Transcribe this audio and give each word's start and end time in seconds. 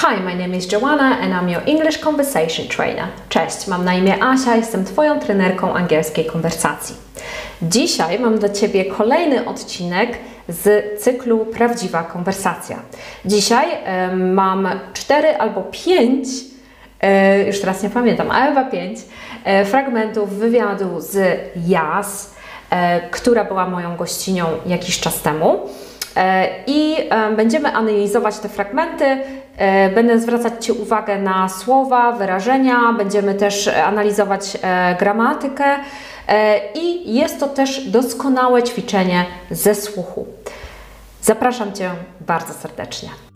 Hi, 0.00 0.20
my 0.20 0.34
name 0.34 0.54
is 0.54 0.72
Joanna 0.72 1.18
and 1.20 1.34
I'm 1.34 1.48
your 1.48 1.62
English 1.66 1.98
Conversation 1.98 2.68
Trainer. 2.68 3.06
Cześć, 3.28 3.66
mam 3.66 3.84
na 3.84 3.94
imię 3.94 4.22
Asia, 4.22 4.56
jestem 4.56 4.84
Twoją 4.84 5.20
trenerką 5.20 5.74
angielskiej 5.74 6.24
konwersacji. 6.24 6.96
Dzisiaj 7.62 8.18
mam 8.18 8.38
dla 8.38 8.48
Ciebie 8.48 8.84
kolejny 8.84 9.44
odcinek 9.44 10.18
z 10.48 10.84
cyklu 11.00 11.46
Prawdziwa 11.46 12.02
Konwersacja. 12.02 12.78
Dzisiaj 13.24 13.66
y, 14.12 14.16
mam 14.16 14.68
cztery 14.92 15.36
albo 15.36 15.62
pięć, 15.62 16.28
y, 16.28 17.44
już 17.46 17.60
teraz 17.60 17.82
nie 17.82 17.90
pamiętam, 17.90 18.30
ale 18.30 18.48
chyba 18.48 18.64
pięć 18.64 18.98
y, 19.62 19.64
fragmentów 19.64 20.30
wywiadu 20.30 21.00
z 21.00 21.40
Jas, 21.66 22.34
która 23.10 23.44
była 23.44 23.66
moją 23.68 23.96
gościnią 23.96 24.46
jakiś 24.66 25.00
czas 25.00 25.22
temu. 25.22 25.60
I 26.66 26.96
będziemy 27.36 27.72
analizować 27.72 28.38
te 28.38 28.48
fragmenty. 28.48 29.18
Będę 29.94 30.18
zwracać 30.18 30.66
Ci 30.66 30.72
uwagę 30.72 31.18
na 31.18 31.48
słowa, 31.48 32.12
wyrażenia, 32.12 32.92
będziemy 32.98 33.34
też 33.34 33.68
analizować 33.68 34.58
gramatykę 34.98 35.64
i 36.74 37.14
jest 37.14 37.40
to 37.40 37.48
też 37.48 37.90
doskonałe 37.90 38.62
ćwiczenie 38.62 39.24
ze 39.50 39.74
słuchu. 39.74 40.26
Zapraszam 41.22 41.72
Cię 41.72 41.90
bardzo 42.20 42.54
serdecznie. 42.54 43.27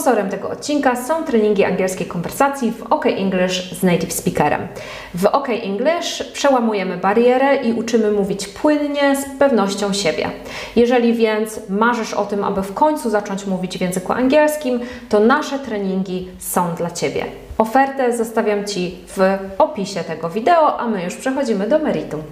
Sponsorem 0.00 0.30
tego 0.30 0.50
odcinka 0.50 0.96
są 0.96 1.24
treningi 1.24 1.64
angielskiej 1.64 2.06
konwersacji 2.06 2.72
w 2.72 2.82
OK 2.82 3.06
English 3.06 3.78
z 3.78 3.82
native 3.82 4.12
speakerem. 4.12 4.68
W 5.14 5.26
OK 5.26 5.48
English 5.48 6.22
przełamujemy 6.32 6.96
barierę 6.96 7.56
i 7.56 7.72
uczymy 7.72 8.10
mówić 8.10 8.48
płynnie 8.48 9.16
z 9.16 9.38
pewnością 9.38 9.92
siebie. 9.92 10.30
Jeżeli 10.76 11.14
więc 11.14 11.60
marzysz 11.68 12.14
o 12.14 12.24
tym, 12.24 12.44
aby 12.44 12.62
w 12.62 12.74
końcu 12.74 13.10
zacząć 13.10 13.46
mówić 13.46 13.78
w 13.78 13.80
języku 13.80 14.12
angielskim, 14.12 14.80
to 15.08 15.20
nasze 15.20 15.58
treningi 15.58 16.28
są 16.38 16.74
dla 16.74 16.90
Ciebie. 16.90 17.24
Ofertę 17.58 18.16
zostawiam 18.16 18.66
Ci 18.66 18.96
w 19.06 19.38
opisie 19.58 20.04
tego 20.04 20.30
wideo, 20.30 20.80
a 20.80 20.86
my 20.86 21.04
już 21.04 21.16
przechodzimy 21.16 21.68
do 21.68 21.78
meritum. 21.78 22.22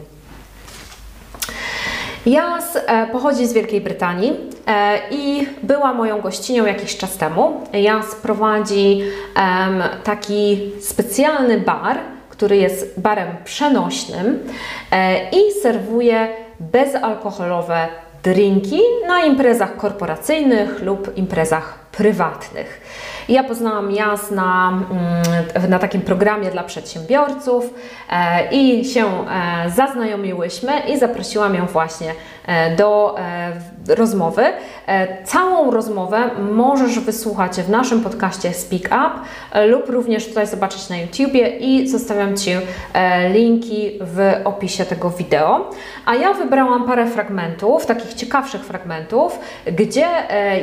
Jas 2.29 2.77
e, 2.77 3.07
pochodzi 3.07 3.47
z 3.47 3.53
Wielkiej 3.53 3.81
Brytanii 3.81 4.37
e, 4.67 4.99
i 5.11 5.47
była 5.63 5.95
moją 5.95 6.21
gościnią 6.21 6.67
jakiś 6.67 6.97
czas 6.97 7.17
temu. 7.17 7.61
Jas 7.73 8.15
prowadzi 8.15 9.03
taki 10.05 10.73
specjalny 10.81 11.61
bar, 11.61 11.99
który 12.31 12.57
jest 12.57 13.01
barem 13.01 13.29
przenośnym 13.45 14.39
e, 14.91 15.31
i 15.31 15.53
serwuje 15.63 16.29
bezalkoholowe 16.61 17.89
drinki 18.23 18.81
na 19.07 19.25
imprezach 19.25 19.77
korporacyjnych 19.77 20.83
lub 20.83 21.17
imprezach 21.17 21.79
prywatnych. 21.93 22.81
Ja 23.29 23.45
poznałam 23.45 23.91
Jas 23.91 24.31
na, 24.31 24.69
mm, 24.91 25.71
na 25.71 25.79
takim 25.79 26.01
programie 26.01 26.51
dla 26.51 26.65
przedsiębiorców 26.65 27.75
e, 28.11 28.49
i 28.53 28.85
się 28.85 29.07
e, 29.07 29.71
zaznajomiłyśmy 29.71 30.73
i 30.81 30.99
zaprosiłam 30.99 31.55
ją 31.55 31.67
właśnie 31.67 32.15
do 32.77 33.17
rozmowy. 33.89 34.43
Całą 35.25 35.71
rozmowę 35.71 36.31
możesz 36.53 36.99
wysłuchać 36.99 37.53
w 37.53 37.71
naszym 37.71 38.01
podcaście 38.01 38.53
Speak 38.53 38.85
Up 38.85 39.11
lub 39.67 39.89
również 39.89 40.29
tutaj 40.29 40.47
zobaczyć 40.47 40.89
na 40.89 40.97
YouTubie 40.97 41.49
i 41.49 41.89
zostawiam 41.89 42.37
Ci 42.37 42.51
linki 43.35 43.99
w 44.01 44.35
opisie 44.45 44.85
tego 44.85 45.11
wideo. 45.11 45.71
A 46.07 46.15
ja 46.15 46.33
wybrałam 46.33 46.85
parę 46.85 47.07
fragmentów, 47.07 47.87
takich 47.87 48.15
ciekawszych 48.15 48.65
fragmentów, 48.65 49.39
gdzie 49.67 50.07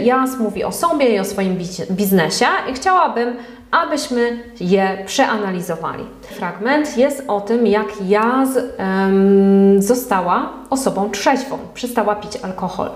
Jas 0.03 0.39
mówi 0.39 0.63
o 0.63 0.71
sobie 0.71 1.09
i 1.15 1.19
o 1.19 1.25
swoim 1.25 1.57
biznesie 1.91 2.45
i 2.71 2.73
chciałabym, 2.73 3.35
abyśmy 3.75 4.43
je 4.59 5.03
przeanalizowali. 5.05 6.05
Fragment 6.21 6.97
jest 6.97 7.23
o 7.27 7.41
tym, 7.41 7.67
jak 7.67 7.87
Jaz 8.07 8.49
um, 8.55 9.81
została 9.81 10.53
osobą 10.69 11.11
trzeźwą, 11.11 11.59
przestała 11.73 12.15
pić 12.15 12.35
alkohol. 12.35 12.89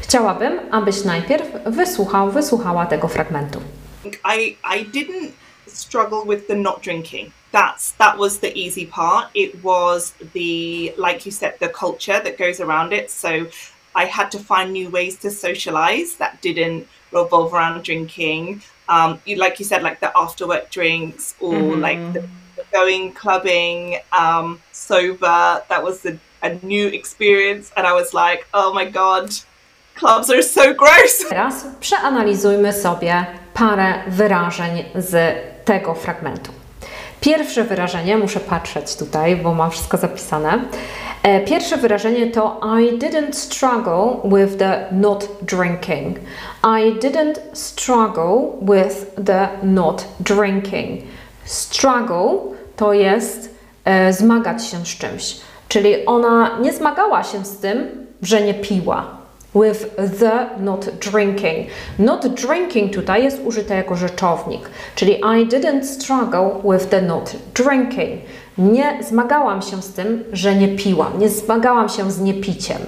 Chciałabym, 0.00 0.60
abyś 0.70 1.04
najpierw 1.04 1.46
wysłuchał, 1.66 2.30
wysłuchała 2.30 2.86
tego 2.86 3.08
fragmentu. 3.08 3.60
I, 4.04 4.56
I 4.76 4.86
didn't 4.86 5.28
struggle 5.66 6.36
with 6.36 6.46
the 6.46 6.54
not 6.54 6.80
drinking. 6.82 7.30
That's 7.52 7.92
that 7.98 8.18
was 8.18 8.38
the 8.38 8.52
easy 8.54 8.86
part. 8.86 9.26
It 9.34 9.62
was 9.62 10.14
the 10.34 10.92
like 10.96 11.26
you 11.26 11.32
said 11.32 11.52
the 11.60 11.68
culture 11.68 12.20
that 12.20 12.38
goes 12.38 12.60
around 12.60 12.92
it. 12.92 13.10
So 13.10 13.28
I 13.94 14.06
had 14.06 14.30
to 14.30 14.38
find 14.38 14.72
new 14.72 14.90
ways 14.90 15.18
to 15.18 15.30
socialize 15.30 16.16
that 16.18 16.42
didn't 16.42 16.86
revolve 17.12 17.54
around 17.54 17.84
drinking. 17.84 18.60
Um, 18.88 19.20
you, 19.24 19.36
like 19.36 19.58
you 19.58 19.64
said, 19.64 19.82
like 19.82 20.00
the 20.00 20.10
after 20.16 20.46
work 20.46 20.70
drinks 20.70 21.34
or 21.40 21.52
mm-hmm. 21.52 21.80
like 21.80 22.12
the, 22.12 22.20
the 22.56 22.64
going 22.72 23.12
clubbing 23.12 23.98
um, 24.12 24.60
sober. 24.72 25.62
That 25.68 25.82
was 25.82 26.04
a, 26.06 26.18
a 26.42 26.54
new 26.64 26.86
experience, 26.88 27.72
and 27.76 27.86
I 27.86 27.92
was 27.92 28.14
like, 28.14 28.46
oh 28.54 28.72
my 28.72 28.84
god, 28.84 29.30
clubs 29.94 30.30
are 30.30 30.42
so 30.42 30.74
gross. 30.74 31.24
Teraz 31.28 31.66
przeanalizujmy 31.80 32.72
sobie 32.72 33.26
parę 33.54 34.02
wyrażeń 34.08 34.84
z 34.94 35.36
tego 35.64 35.94
fragmentu. 35.94 36.57
Pierwsze 37.20 37.64
wyrażenie, 37.64 38.18
muszę 38.18 38.40
patrzeć 38.40 38.96
tutaj, 38.96 39.36
bo 39.36 39.54
mam 39.54 39.70
wszystko 39.70 39.96
zapisane. 39.96 40.58
E, 41.22 41.40
pierwsze 41.40 41.76
wyrażenie 41.76 42.30
to 42.30 42.60
I 42.80 42.98
didn't 42.98 43.32
struggle 43.32 44.30
with 44.38 44.56
the 44.58 44.86
not 44.92 45.28
drinking. 45.42 46.18
I 46.62 46.92
didn't 46.98 47.34
struggle 47.52 48.40
with 48.62 49.06
the 49.24 49.48
not 49.62 50.04
drinking. 50.20 51.00
Struggle 51.44 52.38
to 52.76 52.92
jest 52.92 53.54
e, 53.84 54.12
zmagać 54.12 54.66
się 54.66 54.76
z 54.76 54.88
czymś. 54.88 55.36
Czyli 55.68 56.06
ona 56.06 56.58
nie 56.60 56.72
zmagała 56.72 57.24
się 57.24 57.44
z 57.44 57.58
tym, 57.58 58.06
że 58.22 58.42
nie 58.42 58.54
piła 58.54 59.17
with 59.54 59.96
the 60.20 60.46
not 60.58 60.86
drinking. 60.98 61.68
Not 61.98 62.26
drinking 62.26 62.94
tutaj 62.94 63.24
jest 63.24 63.40
użyte 63.44 63.74
jako 63.74 63.96
rzeczownik, 63.96 64.70
czyli 64.94 65.12
I 65.12 65.46
didn't 65.46 65.84
struggle 65.84 66.50
with 66.64 66.88
the 66.88 67.02
not 67.02 67.36
drinking. 67.54 68.20
Nie 68.58 68.98
zmagałam 69.02 69.62
się 69.62 69.82
z 69.82 69.92
tym, 69.92 70.24
że 70.32 70.54
nie 70.54 70.68
piłam. 70.68 71.18
Nie 71.18 71.28
zmagałam 71.28 71.88
się 71.88 72.10
z 72.10 72.20
niepiciem. 72.20 72.78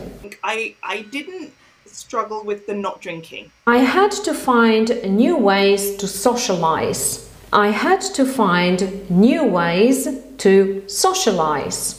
I, 0.54 0.76
I 0.94 1.04
didn't 1.04 1.46
struggle 1.86 2.54
with 2.54 2.66
the 2.66 2.74
not 2.74 3.00
drinking. 3.02 3.48
I 3.66 3.86
had 3.86 4.22
to 4.24 4.34
find 4.34 4.90
new 5.04 5.42
ways 5.44 5.96
to 5.96 6.08
socialize. 6.08 7.20
I 7.52 7.72
had 7.72 8.12
to 8.16 8.24
find 8.24 8.82
new 9.10 9.52
ways 9.52 10.08
to 10.36 10.48
socialize. 10.86 11.94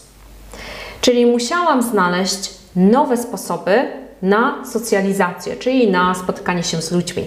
Czyli 1.02 1.26
musiałam 1.26 1.82
znaleźć 1.82 2.50
nowe 2.76 3.18
sposoby 3.18 4.01
na 4.22 4.66
socjalizację, 4.66 5.56
czyli 5.56 5.92
na 5.92 6.16
spotkanie 6.16 6.64
się 6.64 6.82
z 6.82 6.92
ludźmi. 6.92 7.26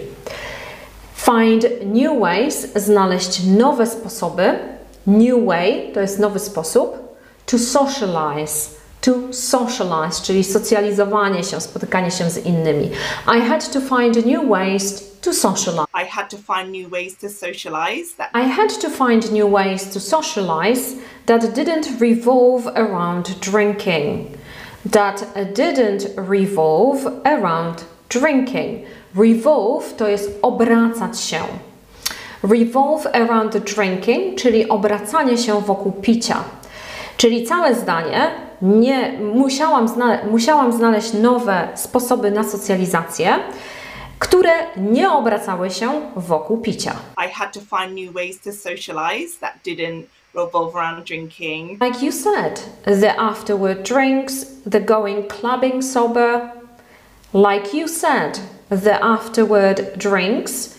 Find 1.16 1.64
new 1.84 2.20
ways, 2.20 2.68
znaleźć 2.76 3.44
nowe 3.44 3.86
sposoby. 3.86 4.58
New 5.06 5.46
way 5.46 5.92
to 5.94 6.00
jest 6.00 6.18
nowy 6.18 6.38
sposób. 6.38 6.98
To 7.46 7.58
socialize, 7.58 8.70
to 9.00 9.12
socialize, 9.30 10.22
czyli 10.22 10.44
socjalizowanie 10.44 11.44
się, 11.44 11.60
spotykanie 11.60 12.10
się 12.10 12.30
z 12.30 12.46
innymi. 12.46 12.90
I 13.36 13.40
had 13.40 13.72
to 13.72 13.80
find 13.80 14.26
new 14.26 14.48
ways 14.48 15.02
to 15.20 15.32
socialize. 15.32 15.86
I 15.94 16.06
had 16.06 16.30
to 16.30 16.36
find 16.36 16.72
new 16.72 16.90
ways 16.90 17.16
to 17.16 17.28
socialize. 17.28 18.16
That 18.16 18.30
I 18.34 18.48
had 18.48 18.80
to 18.80 18.90
find 18.90 19.32
new 19.32 19.50
ways 19.50 19.90
to 19.94 20.00
socialize 20.00 20.96
that 21.26 21.42
didn't 21.54 22.00
revolve 22.00 22.66
around 22.76 23.40
drinking 23.40 24.26
that 24.90 25.24
didn't 25.54 26.06
revolve 26.16 27.06
around 27.24 27.84
drinking. 28.08 28.86
Revolve 29.14 29.96
to 29.96 30.08
jest 30.08 30.38
obracać 30.42 31.20
się. 31.20 31.38
Revolve 32.42 33.06
around 33.06 33.56
drinking, 33.56 34.38
czyli 34.38 34.68
obracanie 34.68 35.38
się 35.38 35.60
wokół 35.60 35.92
picia. 35.92 36.44
Czyli 37.16 37.46
całe 37.46 37.74
zdanie, 37.74 38.30
nie, 38.62 39.18
musiałam, 39.34 39.88
zna, 39.88 40.18
musiałam 40.30 40.72
znaleźć 40.72 41.12
nowe 41.12 41.68
sposoby 41.74 42.30
na 42.30 42.44
socjalizację, 42.44 43.38
które 44.18 44.52
nie 44.76 45.10
obracały 45.10 45.70
się 45.70 46.00
wokół 46.16 46.58
picia. 46.58 46.96
I 47.26 47.32
had 47.32 47.52
to 47.52 47.60
find 47.60 47.94
new 48.04 48.14
ways 48.14 48.40
to 48.40 48.52
socialize 48.52 49.38
that 49.40 49.52
didn't 49.66 50.02
revolve 50.34 50.74
around 50.74 51.04
drinking. 51.04 51.78
Like 51.80 52.02
you 52.02 52.10
said, 52.10 52.60
the 52.84 53.18
afterward 53.18 53.84
drinks, 53.84 54.44
the 54.66 54.80
going 54.80 55.28
clubbing 55.28 55.82
sober. 55.82 56.52
Like 57.32 57.72
you 57.74 57.88
said, 57.88 58.40
the 58.68 59.02
afterward 59.02 59.98
drinks 59.98 60.78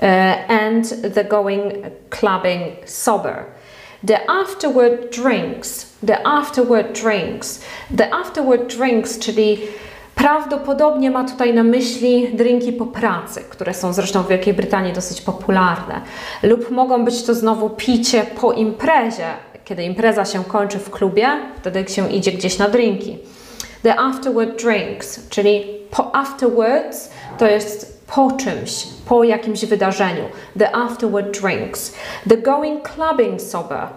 uh, 0.00 0.04
and 0.04 0.84
the 0.84 1.24
going 1.24 1.92
clubbing 2.10 2.76
sober. 2.86 3.52
The 4.02 4.30
afterward 4.30 5.10
drinks, 5.10 5.96
the 6.02 6.24
afterward 6.26 6.92
drinks, 6.92 7.64
the 7.90 8.12
afterward 8.14 8.68
drinks, 8.68 9.18
czyli 9.18 9.68
Prawdopodobnie 10.16 11.10
ma 11.10 11.24
tutaj 11.24 11.54
na 11.54 11.62
myśli 11.62 12.28
drinki 12.34 12.72
po 12.72 12.86
pracy, 12.86 13.40
które 13.50 13.74
są 13.74 13.92
zresztą 13.92 14.22
w 14.22 14.28
Wielkiej 14.28 14.54
Brytanii 14.54 14.92
dosyć 14.92 15.20
popularne. 15.20 16.00
Lub 16.42 16.70
mogą 16.70 17.04
być 17.04 17.22
to 17.22 17.34
znowu 17.34 17.70
picie 17.70 18.26
po 18.40 18.52
imprezie, 18.52 19.26
kiedy 19.64 19.82
impreza 19.82 20.24
się 20.24 20.44
kończy 20.44 20.78
w 20.78 20.90
klubie, 20.90 21.28
wtedy 21.56 21.88
się 21.88 22.10
idzie 22.12 22.32
gdzieś 22.32 22.58
na 22.58 22.68
drinki. 22.68 23.18
The 23.82 24.00
afterward 24.00 24.62
drinks, 24.62 25.28
czyli 25.28 25.64
po 25.90 26.14
afterwards 26.16 27.10
to 27.38 27.46
jest 27.46 28.06
po 28.14 28.32
czymś, 28.32 28.86
po 29.08 29.24
jakimś 29.24 29.64
wydarzeniu. 29.64 30.24
The 30.58 30.76
afterward 30.76 31.40
drinks. 31.40 31.94
The 32.28 32.36
going 32.36 32.88
clubbing 32.88 33.42
sober. 33.42 33.88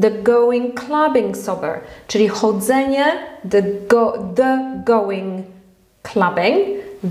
The 0.00 0.10
going 0.10 0.80
clubbing 0.80 1.36
sober, 1.36 1.80
czyli 2.06 2.28
chodzenie, 2.28 3.04
the, 3.50 3.62
go, 3.88 4.12
the 4.36 4.82
going 4.84 5.55
clubbing, 6.12 6.58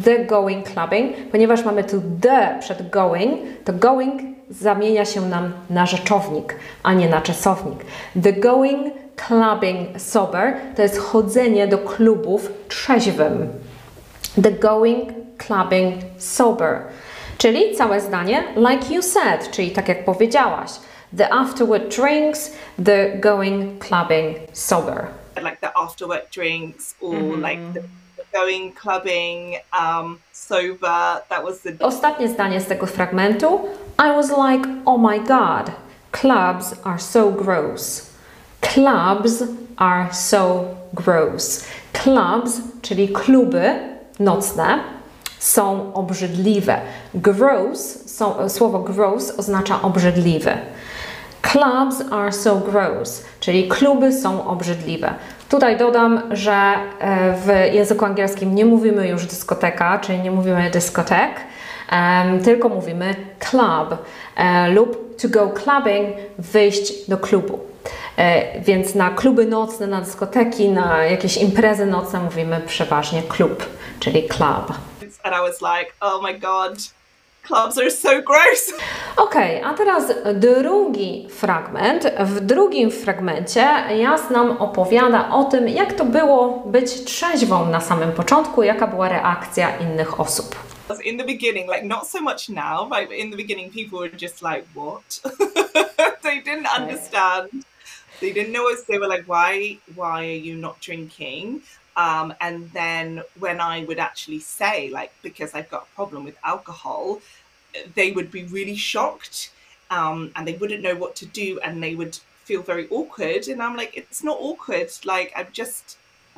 the 0.04 0.26
going 0.26 0.74
clubbing, 0.74 1.16
ponieważ 1.32 1.66
mamy 1.66 1.84
tu 1.84 2.02
the 2.22 2.58
przed 2.60 2.90
going, 2.90 3.40
to 3.66 3.74
going 3.74 4.22
zamienia 4.50 5.06
się 5.06 5.22
nam 5.22 5.54
na 5.70 5.86
rzeczownik, 5.86 6.56
a 6.84 6.94
nie 6.94 7.10
na 7.10 7.22
czasownik. 7.22 7.86
The 8.24 8.34
going 8.34 8.94
clubbing 9.16 10.02
sober 10.02 10.54
to 10.76 10.82
jest 10.82 10.98
chodzenie 10.98 11.68
do 11.68 11.78
klubów 11.78 12.52
trzeźwym. 12.68 13.50
The 14.44 14.52
going 14.52 15.10
clubbing 15.38 15.96
sober. 16.18 16.82
Czyli 17.38 17.76
całe 17.76 18.02
zdanie, 18.02 18.44
like 18.56 18.94
you 18.94 19.02
said, 19.02 19.52
czyli 19.52 19.72
tak 19.72 19.88
jak 19.88 20.06
powiedziałaś. 20.06 20.72
The 21.18 21.34
afterward 21.34 21.96
drinks, 21.96 22.52
the 22.86 23.18
going 23.18 23.86
clubbing 23.86 24.38
sober. 24.54 25.08
Like 25.38 25.58
the 25.62 25.78
afterward 25.78 26.36
drinks 26.36 26.96
or 27.02 27.16
mm 27.16 27.32
-hmm. 27.32 27.50
like 27.50 27.62
the 27.74 27.88
going 28.44 28.74
clubbing, 28.74 29.56
um, 29.80 30.20
sober. 30.32 31.22
That 31.30 31.44
was 31.44 31.62
the. 31.62 31.72
Ostatnie 31.80 32.30
zdanie 32.30 32.62
z 32.62 32.66
tego 32.66 32.86
fragmentu. 32.86 33.60
I 33.98 34.12
was 34.12 34.30
like, 34.30 34.68
oh 34.86 34.98
my 34.98 35.20
god, 35.20 35.72
clubs 36.12 36.76
are 36.84 37.00
so 37.00 37.32
gross. 37.32 38.10
Clubs 38.62 39.44
are 39.78 40.14
so 40.14 40.66
gross. 40.94 41.66
Clubs, 41.94 42.62
czyli 42.82 43.10
kluby 43.10 43.80
nocne, 44.20 44.80
są 45.40 45.94
obrzydliwe. 45.94 46.82
Gross, 47.14 48.10
są, 48.16 48.50
słowo 48.50 48.80
gross 48.80 49.40
oznacza 49.40 49.82
obrzydliwy. 49.82 50.58
Clubs 51.56 52.12
are 52.12 52.32
so 52.32 52.56
gross, 52.56 53.24
czyli 53.40 53.68
kluby 53.68 54.14
są 54.14 54.48
obrzydliwe. 54.48 55.14
Tutaj 55.50 55.78
dodam, 55.78 56.22
że 56.32 56.54
e, 57.00 57.34
w 57.34 57.74
języku 57.74 58.06
angielskim 58.06 58.56
nie 58.56 58.66
mówimy 58.66 59.08
już 59.08 59.26
dyskoteka, 59.26 60.00
czyli 60.00 60.20
nie 60.20 60.32
mówimy 60.32 60.70
dyskotek, 60.72 61.32
tylko 62.44 62.70
mówimy 62.70 63.16
club 63.40 63.98
e, 64.36 64.70
lub 64.72 65.18
to 65.22 65.30
go 65.30 65.50
clubbing, 65.50 66.10
wyjść 66.38 67.10
do 67.10 67.18
klubu. 67.18 67.60
E, 68.18 68.62
więc 68.62 68.96
na 68.96 69.10
kluby 69.10 69.46
nocne, 69.46 69.88
na 69.88 70.02
dyskoteki, 70.02 70.70
na 70.70 71.04
jakieś 71.04 71.38
imprezy 71.38 71.86
nocne 71.86 72.20
mówimy 72.20 72.62
przeważnie 72.68 73.24
klub, 73.24 73.66
czyli 74.00 74.24
club. 74.28 74.74
And 75.24 75.36
I 75.36 75.40
was 75.40 75.62
like, 75.62 75.92
oh 76.02 76.22
my 76.24 76.40
god, 76.40 76.74
Clubs 77.48 77.78
are 77.78 77.92
so 77.92 78.22
gross. 78.24 78.74
Ok, 79.18 79.36
a 79.64 79.74
teraz 79.74 80.14
drugi 80.34 81.28
fragment. 81.30 82.04
W 82.20 82.40
drugim 82.40 82.92
fragmencie 82.92 83.62
Jas 83.98 84.30
nam 84.30 84.58
opowiada 84.58 85.30
o 85.30 85.44
tym, 85.44 85.70
jak 85.70 85.94
to 85.94 86.06
było 86.06 86.64
być 86.66 87.04
trzeźwą 87.04 87.70
na 87.70 87.82
samym 87.82 88.12
początku, 88.12 88.64
jaka 88.64 88.88
była 88.88 89.10
reakcja 89.10 89.78
innych 89.78 90.20
osób. 90.20 90.56
In 91.04 91.18
the 91.18 91.26
beginning, 91.26 91.70
like 91.70 91.84
not 91.84 92.08
so 92.08 92.22
much 92.22 92.50
now? 92.50 92.90
But 92.90 93.12
in 93.12 93.32
the 93.32 93.38
beginning, 93.38 93.74
people 93.74 94.00
were 94.00 94.18
just 94.22 94.42
like, 94.42 94.66
"What?" 94.76 95.22
they 96.24 96.42
didn't 96.42 96.68
understand. 96.78 97.50
They 98.20 98.34
didn't 98.34 98.54
know 98.54 98.68
us. 98.74 98.86
They 98.86 99.00
were 99.00 99.08
like, 99.08 99.26
"Why? 99.28 99.78
Why 99.96 100.26
are 100.26 100.42
you 100.46 100.56
not 100.56 100.80
drinking?" 100.82 101.62
Um, 101.96 102.34
and 102.42 102.72
then 102.72 103.22
when 103.40 103.62
I 103.62 103.86
would 103.86 104.00
actually 104.00 104.40
say, 104.40 104.90
like, 104.90 105.14
because 105.22 105.54
I've 105.54 105.70
got 105.70 105.88
a 105.92 105.96
problem 105.96 106.26
with 106.26 106.38
alcohol, 106.44 107.22
they 107.96 108.12
would 108.12 108.32
be 108.32 108.44
really 108.46 108.76
shocked 108.76 109.52
um, 109.90 110.32
and 110.36 110.48
they 110.48 110.54
wouldn't 110.54 110.84
know 110.84 110.96
what 110.96 111.16
to 111.18 111.26
do 111.26 111.60
and 111.64 111.82
they 111.82 111.96
would 111.96 112.18
feel 112.44 112.62
very 112.62 112.88
awkward. 112.90 113.48
And 113.48 113.62
I'm 113.62 113.76
like, 113.76 113.96
it's 113.96 114.24
not 114.24 114.38
awkward. 114.40 114.92
Like, 115.04 115.32
I'm 115.36 115.48
just 115.52 115.98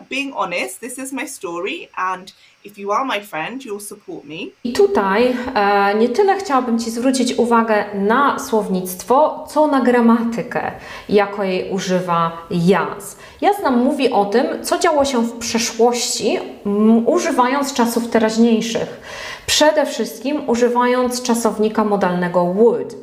being 0.09 0.33
honest. 0.35 0.79
This 0.79 0.97
is 0.97 1.13
my 1.13 1.27
story. 1.27 1.89
And 1.97 2.33
if 2.63 2.77
you 2.77 2.91
are 2.91 3.05
my 3.05 3.21
friend, 3.21 3.65
you'll 3.65 3.87
support 3.87 4.23
me. 4.23 4.37
I 4.63 4.73
tutaj 4.73 5.35
e, 5.55 5.95
nie 5.95 6.09
tyle 6.09 6.37
chciałabym 6.37 6.79
Ci 6.79 6.91
zwrócić 6.91 7.33
uwagę 7.33 7.85
na 7.93 8.39
słownictwo, 8.39 9.45
co 9.49 9.67
na 9.67 9.81
gramatykę, 9.81 10.71
jakiej 11.09 11.71
używa 11.71 12.31
Jaz. 12.51 13.17
Jaz 13.41 13.61
nam 13.63 13.83
mówi 13.83 14.11
o 14.11 14.25
tym, 14.25 14.63
co 14.63 14.79
działo 14.79 15.05
się 15.05 15.21
w 15.21 15.37
przeszłości, 15.37 16.39
m, 16.65 17.07
używając 17.07 17.73
czasów 17.73 18.09
teraźniejszych. 18.09 19.01
Przede 19.45 19.85
wszystkim 19.85 20.49
używając 20.49 21.21
czasownika 21.21 21.83
modalnego 21.83 22.45
would. 22.45 22.95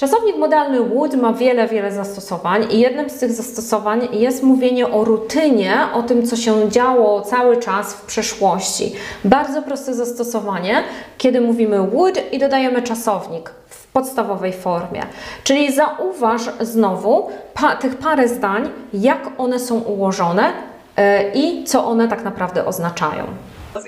Czasownik 0.00 0.36
modalny 0.36 0.80
would 0.80 1.14
ma 1.14 1.32
wiele, 1.32 1.68
wiele 1.68 1.92
zastosowań 1.92 2.66
i 2.70 2.80
jednym 2.80 3.10
z 3.10 3.18
tych 3.18 3.32
zastosowań 3.32 4.08
jest 4.12 4.42
mówienie 4.42 4.88
o 4.90 5.04
rutynie, 5.04 5.78
o 5.94 6.02
tym, 6.02 6.26
co 6.26 6.36
się 6.36 6.68
działo 6.68 7.20
cały 7.20 7.56
czas 7.56 7.94
w 7.94 8.06
przeszłości. 8.06 8.92
Bardzo 9.24 9.62
proste 9.62 9.94
zastosowanie, 9.94 10.82
kiedy 11.18 11.40
mówimy 11.40 11.86
would 11.86 12.32
i 12.32 12.38
dodajemy 12.38 12.82
czasownik 12.82 13.50
w 13.68 13.86
podstawowej 13.86 14.52
formie. 14.52 15.02
Czyli 15.44 15.72
zauważ 15.72 16.42
znowu 16.60 17.28
pa, 17.54 17.76
tych 17.76 17.96
parę 17.96 18.28
zdań, 18.28 18.68
jak 18.92 19.28
one 19.38 19.58
są 19.58 19.80
ułożone 19.80 20.52
yy, 20.96 21.04
i 21.34 21.64
co 21.64 21.86
one 21.86 22.08
tak 22.08 22.24
naprawdę 22.24 22.66
oznaczają. 22.66 23.24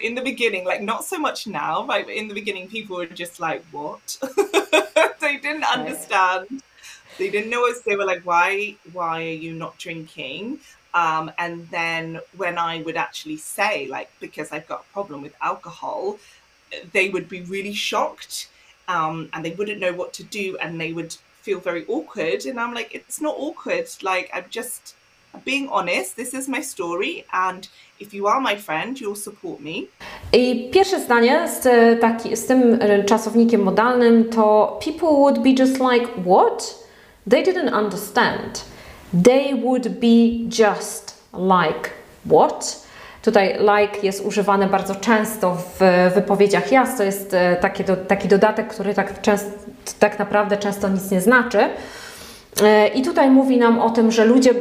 In 0.02 0.14
the 0.14 0.23
beginning, 0.23 0.64
like 0.64 0.82
not 0.82 1.05
so 1.05 1.19
much 1.19 1.46
now, 1.46 1.87
right? 1.87 2.05
But 2.05 2.14
in 2.14 2.29
the 2.29 2.34
beginning, 2.34 2.69
people 2.69 2.96
were 2.96 3.06
just 3.06 3.40
like, 3.40 3.64
"What?" 3.70 4.19
they 5.20 5.37
didn't 5.37 5.64
understand. 5.64 6.62
They 7.19 7.31
didn't 7.31 7.50
know 7.50 7.69
us. 7.69 7.81
They 7.81 7.96
were 7.96 8.05
like, 8.05 8.23
"Why? 8.23 8.76
Why 8.93 9.23
are 9.23 9.40
you 9.46 9.52
not 9.52 9.79
drinking?" 9.79 10.60
Um, 10.94 11.31
and 11.39 11.69
then 11.70 12.20
when 12.36 12.58
I 12.58 12.82
would 12.82 12.96
actually 12.96 13.39
say, 13.39 13.86
like, 13.86 14.10
because 14.20 14.53
I've 14.53 14.69
got 14.69 14.84
a 14.89 14.93
problem 14.93 15.22
with 15.22 15.34
alcohol, 15.41 16.19
they 16.93 17.08
would 17.08 17.29
be 17.29 17.43
really 17.43 17.72
shocked, 17.72 18.48
um, 18.89 19.31
and 19.32 19.44
they 19.44 19.53
wouldn't 19.53 19.81
know 19.81 19.93
what 19.94 20.12
to 20.15 20.24
do, 20.24 20.56
and 20.58 20.81
they 20.81 20.93
would 20.93 21.17
feel 21.41 21.60
very 21.60 21.86
awkward. 21.86 22.44
And 22.46 22.60
I'm 22.60 22.74
like, 22.74 22.94
it's 22.94 23.20
not 23.20 23.34
awkward. 23.39 23.89
Like, 24.03 24.31
I'm 24.34 24.46
just 24.51 24.94
being 25.44 25.69
honest, 25.72 26.17
this 26.17 26.34
is 26.34 26.48
my 26.48 26.62
story 26.62 27.24
and 27.32 27.69
if 28.01 28.15
you 28.15 28.27
are 28.27 28.41
my 28.41 28.56
friend, 28.56 29.01
you'll 29.01 29.17
support 29.17 29.60
me. 29.60 29.72
I 30.32 30.70
pierwsze 30.70 31.01
zdanie 31.01 31.48
z, 31.48 32.01
taki, 32.01 32.36
z 32.36 32.46
tym 32.46 32.79
e, 32.81 33.05
czasownikiem 33.05 33.62
modalnym 33.62 34.24
to 34.24 34.79
people 34.84 35.08
would 35.08 35.39
be 35.39 35.51
just 35.51 35.81
like 35.81 36.06
what? 36.27 36.82
They 37.31 37.44
didn't 37.44 37.79
understand. 37.79 38.65
They 39.24 39.55
would 39.55 39.89
be 39.89 40.48
just 40.58 41.22
like 41.34 41.91
what? 42.27 42.82
Tutaj 43.22 43.58
like 43.58 44.06
jest 44.06 44.24
używany 44.24 44.67
bardzo 44.67 44.94
często 44.94 45.56
w 45.79 46.10
wypowiedziach 46.15 46.72
jas. 46.72 46.96
To 46.96 47.03
jest 47.03 47.34
e, 47.34 47.56
taki, 47.56 47.84
do, 47.84 47.96
taki 47.96 48.29
dodatek, 48.29 48.69
który 48.69 48.94
tak, 48.94 49.15
tak 49.98 50.19
naprawdę 50.19 50.56
często 50.56 50.89
nic 50.89 51.10
nie 51.10 51.20
znaczy. 51.20 51.58
E, 52.62 52.89
I 52.89 53.03
tutaj 53.03 53.31
mówi 53.31 53.58
nam 53.58 53.79
o 53.81 53.91
tym, 53.91 54.12
że 54.12 54.24
ludzie 54.24 54.55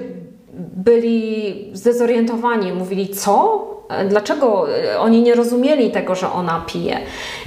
byli 0.75 1.69
zdezorientowani, 1.73 2.73
mówili 2.73 3.09
co? 3.09 3.67
Dlaczego 4.09 4.67
oni 4.99 5.21
nie 5.21 5.35
rozumieli 5.35 5.91
tego, 5.91 6.15
że 6.15 6.31
ona 6.31 6.65
pije? 6.67 6.99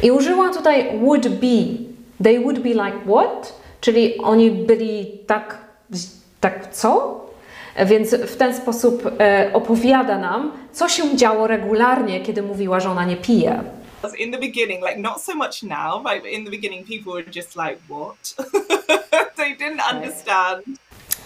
I 0.03 0.11
użyła 0.11 0.51
tutaj 0.51 0.99
would 0.99 1.29
be. 1.29 1.85
They 2.25 2.41
would 2.41 2.59
be 2.59 2.69
like 2.69 2.99
what? 3.07 3.53
Czyli 3.81 4.19
oni 4.19 4.51
byli 4.51 5.19
tak, 5.27 5.59
tak 6.41 6.75
co? 6.75 7.21
Więc 7.87 8.15
w 8.15 8.37
ten 8.37 8.55
sposób 8.55 9.03
e, 9.21 9.51
opowiada 9.53 10.19
nam, 10.19 10.53
co 10.73 10.89
się 10.89 11.17
działo 11.17 11.47
regularnie, 11.47 12.21
kiedy 12.21 12.43
mówiła, 12.43 12.81
że 12.81 12.91
ona 12.91 13.05
nie 13.05 13.17
pije. 13.17 13.65
In 14.19 14.33
the 14.33 14.39
beginning, 14.39 14.85
like 14.85 15.01
not 15.01 15.21
so 15.21 15.35
much 15.35 15.63
now, 15.63 16.05
right? 16.05 16.23
But 16.23 16.33
in 16.33 16.45
the 16.45 16.51
beginning, 16.51 16.87
people 16.87 17.13
were 17.13 17.25
just 17.37 17.57
like, 17.57 17.79
"What?" 17.89 18.35
they 19.37 19.57
didn't 19.57 19.81
understand. 19.93 20.63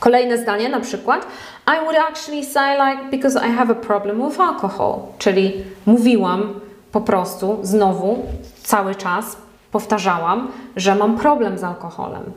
Kolejne 0.01 0.39
zdanie 0.39 0.69
na 0.69 0.81
przykład 0.81 1.27
I 1.67 1.85
would 1.85 1.97
actually 1.97 2.45
say 2.45 2.77
like 2.77 3.11
because 3.11 3.47
I 3.47 3.51
have 3.51 3.73
a 3.73 3.75
problem 3.75 4.29
with 4.29 4.41
alcohol, 4.41 5.01
czyli 5.19 5.65
mówiłam 5.87 6.61
po 6.93 7.01
prostu 7.01 7.59
znowu 7.63 8.27
cały 8.63 8.95
czas 8.95 9.37
powtarzałam, 9.73 10.53
że 10.77 10.95
mam 10.95 11.19
problem 11.19 11.59
z 11.59 11.65
alkoholem. 11.65 12.33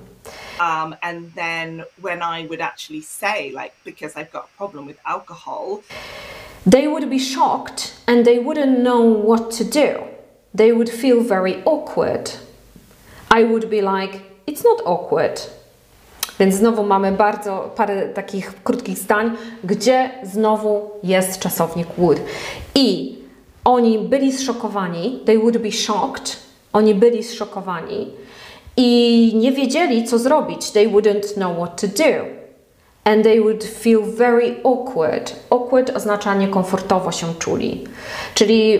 Um, 0.60 0.96
and 1.02 1.34
then 1.36 1.84
when 1.98 2.22
I 2.22 2.48
would 2.48 2.62
actually 2.62 3.02
say, 3.02 3.50
like, 3.50 3.74
because 3.84 4.16
I've 4.16 4.32
got 4.32 4.44
a 4.44 4.58
problem 4.58 4.86
with 4.86 5.00
alcohol, 5.06 5.82
they 6.70 6.88
would 6.88 7.10
be 7.10 7.20
shocked 7.20 7.94
and 8.08 8.26
they 8.26 8.40
wouldn't 8.40 8.80
know 8.80 9.02
what 9.02 9.58
to 9.58 9.64
do. 9.64 10.04
They 10.54 10.72
would 10.72 10.90
feel 10.90 11.24
very 11.24 11.64
awkward. 11.66 12.32
I 13.32 13.44
would 13.44 13.70
be 13.70 13.82
like, 13.82 14.22
it's 14.46 14.64
not 14.64 14.82
awkward. 14.86 15.42
Więc 16.42 16.56
znowu 16.56 16.84
mamy 16.84 17.12
bardzo 17.12 17.72
parę 17.76 18.10
takich 18.10 18.64
krótkich 18.64 18.98
zdań, 18.98 19.32
gdzie 19.64 20.10
znowu 20.24 20.90
jest 21.04 21.40
czasownik 21.40 21.88
would. 21.98 22.22
I 22.76 23.18
oni 23.66 24.00
byli 24.00 24.32
zszokowani, 24.34 25.20
they 25.26 25.40
would 25.40 25.58
be 25.58 25.72
shocked, 25.72 26.38
oni 26.74 26.96
byli 26.96 27.24
zszokowani 27.24 28.08
i 28.78 29.32
nie 29.36 29.52
wiedzieli, 29.52 30.04
co 30.04 30.20
zrobić. 30.20 30.72
They 30.72 30.88
wouldn't 30.88 31.34
know 31.34 31.58
what 31.58 31.82
to 31.82 31.88
do. 31.88 32.26
And 33.04 33.24
they 33.24 33.42
would 33.42 33.64
feel 33.64 34.02
very 34.02 34.56
awkward. 34.64 35.36
Awkward 35.50 35.96
oznacza 35.96 36.36
niekomfortowo 36.36 37.12
się 37.12 37.34
czuli. 37.40 37.84
Czyli 38.34 38.80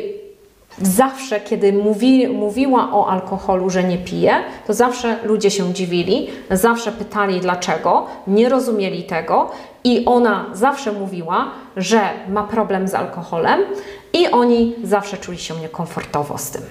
zawsze, 0.78 1.42
kiedy 1.42 1.74
mówi, 1.74 2.28
mówiła 2.28 2.90
o 2.94 3.10
alkoholu, 3.10 3.70
że 3.70 3.84
nie 3.84 3.98
pije, 3.98 4.44
to 4.68 4.74
zawsze 4.74 5.20
ludzie 5.24 5.52
się 5.52 5.74
dziwili, 5.74 6.28
zawsze 6.50 6.92
pytali 6.92 7.40
dlaczego, 7.40 8.08
nie 8.28 8.50
rozumieli 8.50 9.04
tego 9.04 9.52
i 9.84 10.06
ona 10.06 10.46
zawsze 10.54 10.92
mówiła, 10.92 11.52
że 11.78 12.10
ma 12.30 12.44
problem 12.44 12.88
z 12.88 12.94
alkoholem 12.94 13.62
i 14.14 14.28
oni 14.28 14.76
zawsze 14.84 15.18
czuli 15.18 15.38
się 15.40 15.56
niekomfortowo 15.56 16.38
z 16.38 16.52
tym. 16.52 16.62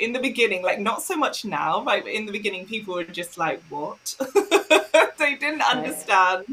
in 0.00 0.12
the 0.12 0.20
beginning, 0.20 0.64
like 0.64 0.80
not 0.80 1.02
so 1.02 1.16
much 1.16 1.44
now? 1.44 1.80
But 1.84 2.06
in 2.06 2.26
the 2.26 2.32
beginning, 2.32 2.66
people 2.66 2.94
were 2.94 3.04
just 3.04 3.38
like, 3.38 3.60
"What?" 3.70 4.16
they 5.18 5.36
didn't 5.36 5.62
understand. 5.62 6.44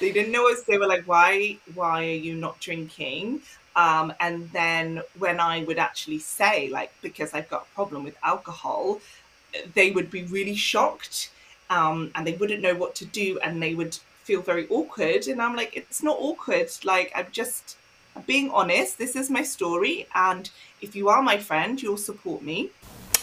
They 0.00 0.12
didn't 0.12 0.32
know 0.32 0.48
us. 0.48 0.62
They 0.62 0.78
were 0.78 0.86
like, 0.86 1.04
"Why? 1.06 1.58
Why 1.74 1.98
are 2.04 2.20
you 2.28 2.34
not 2.34 2.58
drinking?" 2.60 3.40
Um, 3.74 4.12
and 4.20 4.50
then 4.52 5.02
when 5.18 5.40
I 5.40 5.64
would 5.64 5.78
actually 5.78 6.18
say, 6.18 6.68
like, 6.68 6.90
because 7.02 7.32
I've 7.32 7.48
got 7.48 7.62
a 7.62 7.74
problem 7.74 8.04
with 8.04 8.16
alcohol, 8.22 9.00
they 9.74 9.90
would 9.90 10.10
be 10.10 10.24
really 10.24 10.56
shocked, 10.56 11.30
um, 11.70 12.10
and 12.14 12.26
they 12.26 12.34
wouldn't 12.34 12.60
know 12.60 12.74
what 12.74 12.94
to 12.96 13.04
do, 13.04 13.38
and 13.42 13.62
they 13.62 13.74
would 13.74 13.98
feel 14.24 14.42
very 14.42 14.66
awkward. 14.68 15.26
And 15.26 15.40
I'm 15.40 15.56
like, 15.56 15.76
it's 15.76 16.02
not 16.02 16.16
awkward. 16.20 16.68
Like, 16.84 17.12
I'm 17.14 17.26
just 17.32 17.76
being 18.26 18.50
honest. 18.50 18.98
This 18.98 19.16
is 19.16 19.30
my 19.30 19.44
story, 19.44 20.06
and 20.14 20.50
if 20.80 20.94
you 20.94 21.08
are 21.08 21.22
my 21.22 21.38
friend, 21.38 21.82
you'll 21.82 21.98
support 21.98 22.42
me. 22.42 22.68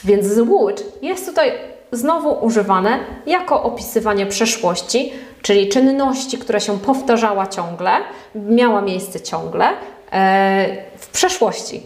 Więc 0.03 0.39
would 0.39 0.83
jest 1.01 1.25
tutaj 1.25 1.51
znowu 1.91 2.45
używane 2.45 3.21
jako 3.25 3.63
opisywanie 3.63 4.25
przeszłości, 4.25 5.11
czyli 5.41 5.69
czynności, 5.69 6.37
która 6.37 6.59
się 6.59 6.79
powtarzała 6.79 7.47
ciągle, 7.47 7.91
miała 8.35 8.81
miejsce 8.81 9.21
ciągle 9.21 9.77
w 10.97 11.07
przeszłości. 11.11 11.81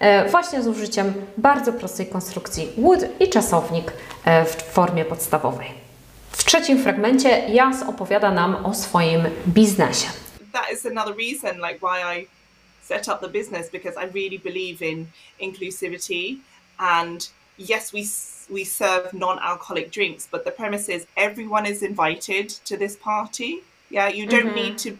E, 0.00 0.28
właśnie 0.28 0.62
z 0.62 0.66
użyciem 0.66 1.14
bardzo 1.36 1.72
prostej 1.72 2.06
konstrukcji 2.06 2.68
would 2.76 3.20
i 3.20 3.28
czasownik 3.28 3.92
e, 4.24 4.44
w 4.44 4.62
formie 4.62 5.04
podstawowej. 5.04 5.68
W 6.30 6.44
trzecim 6.44 6.82
fragmencie 6.82 7.28
Jas 7.48 7.82
opowiada 7.82 8.30
nam 8.30 8.66
o 8.66 8.74
swoim 8.74 9.22
biznesie. 9.46 10.08
That 10.52 10.72
is 10.72 10.86
another 10.86 11.14
reason 11.16 11.56
like 11.56 11.78
why 11.82 12.18
I 12.18 12.26
set 12.82 13.08
up 13.08 13.20
the 13.20 13.28
business 13.28 13.70
because 13.70 13.96
I 13.96 14.06
really 14.14 14.38
believe 14.38 14.86
in 14.86 15.06
inclusivity. 15.40 16.36
And 16.78 17.30
yes, 17.58 17.92
we 17.92 18.02
we 18.50 18.64
serve 18.64 19.12
non-alcoholic 19.12 19.90
drinks, 19.90 20.28
but 20.32 20.44
the 20.44 20.50
premise 20.50 20.88
is 20.88 21.06
everyone 21.16 21.70
is 21.70 21.82
invited 21.82 22.48
to 22.64 22.76
this 22.76 22.96
party. 22.96 23.62
Yeah, 23.90 24.08
you 24.08 24.26
don't 24.26 24.46
mm-hmm. 24.46 24.54
need 24.54 24.78
to 24.78 24.90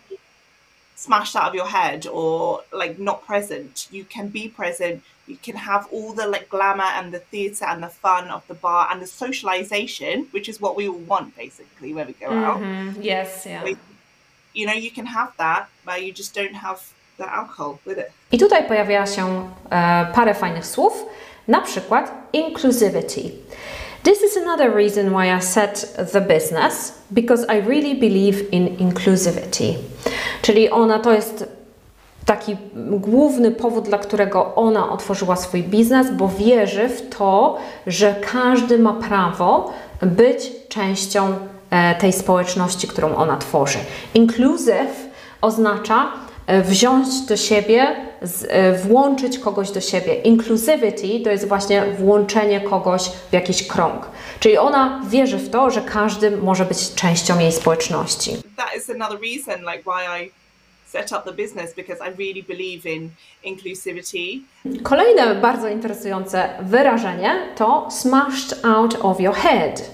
smashed 0.98 1.36
out 1.36 1.48
of 1.50 1.54
your 1.54 1.70
head 1.78 2.06
or 2.06 2.62
like 2.72 2.98
not 2.98 3.18
present. 3.24 3.86
You 3.90 4.04
can 4.04 4.26
be 4.28 4.48
present. 4.48 5.02
You 5.28 5.38
can 5.46 5.56
have 5.56 5.86
all 5.92 6.12
the 6.12 6.26
like 6.26 6.48
glamour 6.48 6.90
and 6.98 7.12
the 7.12 7.20
theatre 7.30 7.66
and 7.72 7.82
the 7.82 7.92
fun 8.04 8.24
of 8.36 8.42
the 8.48 8.54
bar 8.54 8.88
and 8.90 9.00
the 9.00 9.06
socialization, 9.06 10.26
which 10.32 10.48
is 10.48 10.60
what 10.60 10.76
we 10.76 10.88
all 10.88 11.02
want 11.12 11.36
basically 11.36 11.94
when 11.94 12.06
we 12.06 12.14
go 12.14 12.30
mm-hmm. 12.30 12.50
out. 12.50 13.04
Yes, 13.04 13.46
yeah. 13.46 13.64
You 14.54 14.66
know, 14.66 14.78
you 14.86 14.90
can 14.90 15.06
have 15.06 15.30
that, 15.36 15.68
but 15.84 16.02
you 16.04 16.12
just 16.12 16.34
don't 16.34 16.56
have 16.66 16.80
the 17.18 17.26
alcohol 17.32 17.78
with 17.86 17.98
it. 17.98 18.10
I 18.32 18.38
tutaj 18.38 18.64
pojawia 18.68 19.06
się 19.06 19.50
e, 19.70 20.06
parę 20.14 20.34
fajnych 20.34 20.66
słów, 20.66 21.04
na 21.48 21.60
przykład 21.60 22.12
inclusivity. 22.32 23.30
This 24.02 24.22
is 24.22 24.36
another 24.36 24.74
reason 24.74 25.10
why 25.10 25.38
I 25.38 25.42
set 25.42 25.96
the 26.12 26.20
business 26.20 26.92
because 27.10 27.46
I 27.48 27.60
really 27.60 27.94
believe 27.94 28.50
in 28.52 28.66
inclusivity. 28.78 29.74
Czyli 30.42 30.70
ona 30.70 30.98
to 30.98 31.12
jest 31.12 31.58
taki 32.24 32.56
główny 32.90 33.50
powód, 33.50 33.84
dla 33.84 33.98
którego 33.98 34.54
ona 34.54 34.90
otworzyła 34.90 35.36
swój 35.36 35.62
biznes, 35.62 36.10
bo 36.10 36.28
wierzy 36.28 36.88
w 36.88 37.08
to, 37.16 37.58
że 37.86 38.14
każdy 38.32 38.78
ma 38.78 38.92
prawo 38.92 39.72
być 40.02 40.52
częścią 40.68 41.34
e, 41.70 41.94
tej 41.94 42.12
społeczności, 42.12 42.88
którą 42.88 43.14
ona 43.14 43.36
tworzy. 43.36 43.78
Inclusive 44.14 45.08
oznacza 45.40 46.12
wziąć 46.48 47.20
do 47.20 47.36
siebie, 47.36 47.96
e, 48.48 48.72
włączyć 48.72 49.38
kogoś 49.38 49.70
do 49.70 49.80
siebie. 49.80 50.14
Inclusivity 50.14 51.20
to 51.24 51.30
jest 51.30 51.48
właśnie 51.48 51.82
włączenie 51.98 52.60
kogoś 52.60 53.02
w 53.30 53.32
jakiś 53.32 53.66
krąg. 53.66 54.06
Czyli 54.40 54.58
ona 54.58 55.02
wierzy 55.08 55.38
w 55.38 55.50
to, 55.50 55.70
że 55.70 55.80
każdy 55.82 56.30
może 56.30 56.64
być 56.64 56.94
częścią 56.94 57.38
jej 57.38 57.52
społeczności. 57.52 58.36
That 58.56 58.76
is 58.76 58.90
another 58.90 59.18
reason 59.20 59.60
like 59.60 59.82
why 59.82 60.24
I 60.24 60.30
set 60.92 61.12
up 61.12 61.22
the 61.24 61.32
business 61.32 61.74
because 61.74 62.00
I 62.00 62.10
really 62.18 62.42
believe 62.42 62.86
in 62.86 63.10
inclusivity. 63.44 64.40
Kolejne 64.82 65.34
bardzo 65.34 65.68
interesujące 65.68 66.48
wyrażenie 66.62 67.34
to 67.56 67.88
smashed 67.90 68.64
out 68.64 68.96
of 69.00 69.20
your 69.20 69.34
head. 69.34 69.90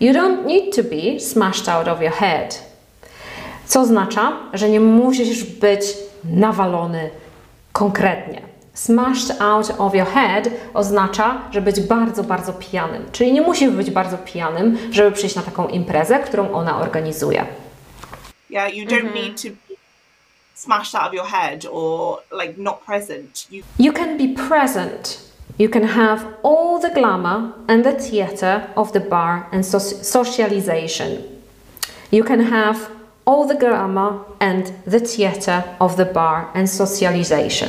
You 0.00 0.12
don't 0.12 0.46
need 0.46 0.76
to 0.76 0.82
be 0.82 1.20
smashed 1.20 1.68
out 1.68 1.88
of 1.88 2.02
your 2.02 2.12
head. 2.12 2.67
Co 3.68 3.80
oznacza, 3.80 4.32
że 4.52 4.68
nie 4.68 4.80
musisz 4.80 5.44
być 5.44 5.80
nawalony 6.24 7.10
konkretnie. 7.72 8.42
Smashed 8.74 9.40
out 9.40 9.72
of 9.78 9.94
your 9.94 10.06
head 10.06 10.48
oznacza, 10.74 11.40
że 11.50 11.60
być 11.60 11.80
bardzo, 11.80 12.24
bardzo 12.24 12.52
pijanym. 12.52 13.04
Czyli 13.12 13.32
nie 13.32 13.42
musisz 13.42 13.70
być 13.70 13.90
bardzo 13.90 14.18
pijanym, 14.18 14.78
żeby 14.90 15.12
przyjść 15.12 15.36
na 15.36 15.42
taką 15.42 15.68
imprezę, 15.68 16.18
którą 16.18 16.52
ona 16.52 16.80
organizuje. 16.80 17.46
Yeah, 18.50 18.74
you 18.74 18.86
don't 18.86 19.00
mm 19.00 19.12
-hmm. 19.12 19.14
need 19.14 19.42
to 19.42 19.48
be 19.48 19.74
smashed 20.54 20.94
out 20.94 21.08
of 21.08 21.14
your 21.14 21.26
head 21.26 21.66
or 21.72 22.18
like 22.42 22.54
not 22.56 22.78
present. 22.86 23.46
You, 23.50 23.62
you 23.78 23.92
can 23.92 24.18
be 24.18 24.48
present. 24.48 25.20
You 25.58 25.70
can 25.70 25.82
have 25.82 26.24
all 26.42 26.80
the 26.80 26.90
glamour 26.90 27.40
and 27.66 27.84
the 27.84 27.92
theatre 27.92 28.60
of 28.74 28.92
the 28.92 29.00
bar 29.00 29.46
and 29.52 29.66
so 29.66 29.80
socialization. 30.02 31.08
You 32.12 32.24
can 32.24 32.40
have 32.40 32.97
all 33.28 33.48
the 33.48 33.54
grammar 33.54 34.12
and 34.38 34.72
the 34.86 35.00
theatre 35.00 35.62
of 35.78 35.96
the 35.96 36.04
bar 36.04 36.46
and 36.54 36.70
socialization. 36.70 37.68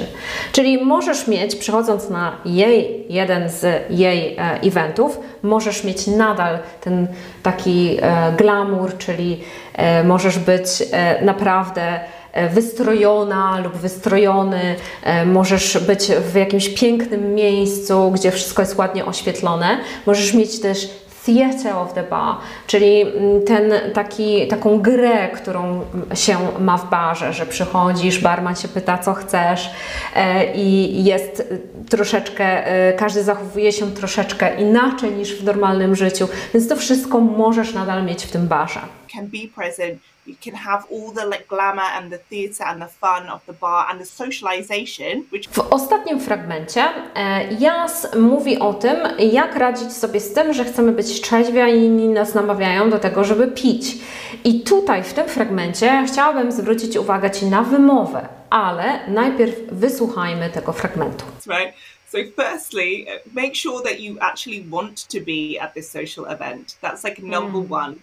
Czyli 0.51 0.85
możesz 0.85 1.27
mieć, 1.27 1.55
przychodząc 1.55 2.09
na 2.09 2.31
jej, 2.45 3.05
jeden 3.09 3.49
z 3.49 3.65
jej 3.89 4.35
e, 4.37 4.61
eventów, 4.61 5.19
możesz 5.43 5.83
mieć 5.83 6.07
nadal 6.07 6.59
ten 6.81 7.07
taki 7.43 7.97
e, 8.01 8.33
glamour, 8.37 8.97
czyli 8.97 9.39
e, 9.73 10.03
możesz 10.03 10.39
być 10.39 10.67
e, 10.91 11.25
naprawdę 11.25 11.99
e, 12.33 12.49
wystrojona 12.49 13.59
lub 13.63 13.73
wystrojony, 13.73 14.75
e, 15.03 15.25
możesz 15.25 15.77
być 15.77 16.11
w 16.31 16.35
jakimś 16.35 16.69
pięknym 16.69 17.35
miejscu, 17.35 18.11
gdzie 18.11 18.31
wszystko 18.31 18.61
jest 18.61 18.77
ładnie 18.77 19.05
oświetlone. 19.05 19.77
Możesz 20.05 20.33
mieć 20.33 20.59
też 20.59 20.89
theater 21.29 21.75
of 21.75 21.93
the 21.93 22.03
bar, 22.03 22.35
czyli 22.67 23.01
mm, 23.01 23.45
ten, 23.45 23.73
taki, 23.93 24.47
taką 24.47 24.79
grę, 24.79 25.29
którą 25.29 25.85
się 26.13 26.37
ma 26.59 26.77
w 26.77 26.89
barze, 26.89 27.33
że 27.33 27.45
przychodzisz, 27.45 28.19
barman 28.19 28.55
się 28.55 28.67
pyta, 28.67 28.97
co 28.97 29.13
chcesz 29.13 29.69
e, 30.15 30.53
i 30.55 31.03
jest 31.03 31.53
troszeczkę, 31.89 32.67
e, 32.67 32.93
każdy 32.93 33.23
zachowuje 33.23 33.71
się 33.71 33.91
troszeczkę 33.91 34.61
inaczej 34.61 35.11
niż 35.11 35.35
w 35.35 35.43
normalnym 35.43 35.95
życiu, 35.95 36.27
więc 36.53 36.67
to 36.67 36.75
wszystko 36.75 37.19
możesz 37.19 37.73
nadal 37.73 38.05
mieć 38.05 38.25
w 38.25 38.31
tym 38.31 38.47
barze. 38.47 38.79
Can 39.13 39.27
be 39.27 39.47
present 39.55 39.99
you 40.29 40.35
can 40.43 40.55
have 40.55 40.83
all 40.91 41.13
the 41.13 41.25
like 41.25 41.47
glamour 41.47 41.89
and 41.95 42.11
the 42.11 42.17
theatre 42.17 42.65
and 42.65 42.81
the 42.81 42.87
fun 42.87 43.29
of 43.29 43.45
the 43.45 43.53
bar 43.53 43.87
and 43.89 43.99
the 43.99 44.05
socialization. 44.05 45.25
Which... 45.31 45.49
W 45.49 45.59
ostatnim 45.59 46.19
fragmencie 46.19 46.83
e, 47.15 47.53
Jas 47.53 48.15
mówi 48.15 48.59
o 48.59 48.73
tym, 48.73 48.97
jak 49.31 49.55
radzić 49.55 49.93
sobie 49.93 50.19
z 50.19 50.33
tym, 50.33 50.53
że 50.53 50.65
chcemy 50.65 50.91
być 50.91 51.21
trzeźwi, 51.21 51.59
a 51.59 51.67
inni 51.67 52.07
nas 52.07 52.33
namawiają 52.33 52.89
do 52.89 52.99
tego, 52.99 53.23
żeby 53.23 53.47
pić. 53.47 53.97
I 54.43 54.61
tutaj 54.63 55.03
w 55.03 55.13
tym 55.13 55.27
fragmencie 55.27 56.03
chciałabym 56.07 56.51
zwrócić 56.51 56.97
uwagę 56.97 57.31
Ci 57.31 57.45
na 57.45 57.63
wymowę, 57.63 58.27
ale 58.49 58.99
najpierw 59.07 59.55
wysłuchajmy 59.71 60.49
tego 60.49 60.73
fragmentu. 60.73 61.25
Right. 61.47 61.73
So, 62.11 62.17
firstly, 62.35 63.05
make 63.33 63.55
sure 63.55 63.83
that 63.83 63.99
you 63.99 64.17
actually 64.19 64.61
want 64.69 65.07
to 65.09 65.19
be 65.19 65.59
at 65.61 65.73
this 65.73 65.91
social 65.91 66.25
event. 66.25 66.77
That's 66.81 67.03
like 67.03 67.21
number 67.21 67.59
mm. 67.59 67.69
one 67.69 67.95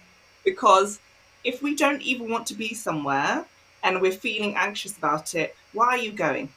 because 0.45 0.99
if 1.47 1.63
we 1.63 1.75
don't 1.75 2.01
even 2.01 2.29
want 2.29 2.45
to 2.47 2.53
be 2.53 2.75
somewhere 2.75 3.45
and 3.83 4.01
we're 4.01 4.19
feeling 4.27 4.55
anxious 4.57 4.97
about 4.97 5.33
it, 5.33 5.55
why 5.73 5.87
are 5.87 6.03
you 6.05 6.11
going? 6.11 6.49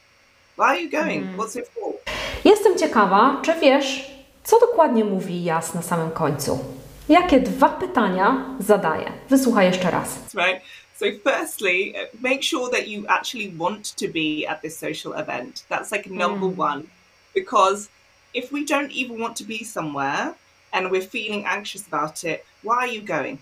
Why 0.57 0.67
are 0.75 0.79
you 0.79 0.89
going? 0.89 1.23
Mm. 1.23 1.37
What's 1.37 1.55
it 1.55 1.67
for? 1.67 1.93
Jestem 2.43 2.77
ciekawa, 2.77 3.41
czy 3.41 3.53
wiesz, 3.53 4.11
co 4.43 4.59
dokładnie 4.59 5.05
mówi 5.05 5.43
Jas 5.43 5.73
na 5.73 5.81
samym 5.81 6.11
końcu? 6.11 6.59
Jakie 7.09 7.39
dwa 7.39 7.69
pytania 7.69 8.45
zadaje? 8.59 9.11
Wysłuchaj 9.29 9.65
jeszcze 9.65 9.91
raz. 9.91 10.19
Right. 10.35 10.61
So, 10.99 11.05
firstly, 11.23 11.93
make 12.21 12.43
sure 12.43 12.69
that 12.71 12.87
you 12.87 13.05
actually 13.07 13.53
want 13.57 13.95
to 13.95 14.07
be 14.07 14.49
at 14.49 14.61
this 14.61 14.77
social 14.77 15.13
event. 15.13 15.65
That's 15.69 15.91
like 15.91 16.09
number 16.09 16.49
one. 16.57 16.83
Because 17.35 17.89
if 18.33 18.51
we 18.51 18.65
don't 18.65 18.91
even 18.91 19.21
want 19.21 19.37
to 19.37 19.43
be 19.43 19.65
somewhere 19.65 20.33
and 20.73 20.91
we're 20.91 21.09
feeling 21.09 21.45
anxious 21.45 21.87
about 21.87 22.23
it, 22.23 22.45
why 22.63 22.75
are 22.75 22.93
you 22.93 23.01
going? 23.01 23.39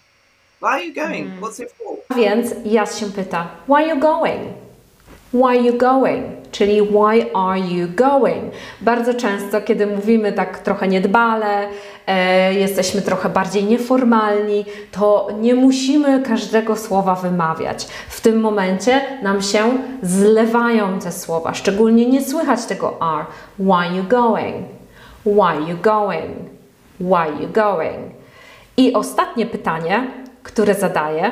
Why 0.61 0.67
are 0.67 0.83
you 0.83 0.93
going? 0.93 1.39
What's 1.39 1.63
it 1.63 1.71
for? 1.71 1.97
A 2.09 2.15
więc 2.15 2.53
Jas 2.65 2.99
się 2.99 3.05
pyta, 3.05 3.47
why 3.67 3.89
you 3.89 3.99
going? 3.99 4.41
Why 5.33 5.65
you 5.65 5.77
going? 5.77 6.23
Czyli 6.51 6.81
why 6.81 7.31
are 7.33 7.59
you 7.59 7.87
going? 7.95 8.53
Bardzo 8.81 9.13
często, 9.13 9.61
kiedy 9.61 9.87
mówimy 9.87 10.33
tak 10.33 10.59
trochę 10.59 10.87
niedbale, 10.87 11.67
e, 12.07 12.53
jesteśmy 12.53 13.01
trochę 13.01 13.29
bardziej 13.29 13.63
nieformalni, 13.63 14.65
to 14.91 15.27
nie 15.39 15.55
musimy 15.55 16.23
każdego 16.23 16.75
słowa 16.75 17.15
wymawiać. 17.15 17.87
W 18.09 18.21
tym 18.21 18.39
momencie 18.39 19.01
nam 19.21 19.41
się 19.41 19.77
zlewają 20.01 20.99
te 20.99 21.11
słowa, 21.11 21.53
szczególnie 21.53 22.05
nie 22.05 22.21
słychać 22.21 22.65
tego 22.65 23.01
are. 23.01 23.25
Why 23.59 23.97
you 23.97 24.03
going? 24.03 24.65
Why 25.25 25.71
you 25.71 25.77
going? 25.81 26.35
Why 26.99 27.41
you 27.43 27.49
going? 27.53 28.19
I 28.77 28.93
ostatnie 28.93 29.45
pytanie, 29.45 30.07
które 30.49 30.75
zadaję, 30.75 31.31